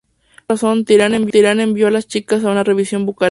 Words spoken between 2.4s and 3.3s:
a un revisión bucal.